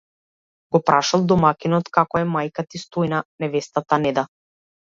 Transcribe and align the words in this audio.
го 0.75 0.79
прашал 0.87 1.27
домаќинот, 1.33 1.91
како 1.97 2.21
е 2.23 2.27
мајка 2.37 2.67
ти 2.73 2.83
Стојна, 2.85 3.23
невестата 3.45 4.05
Неда? 4.09 4.29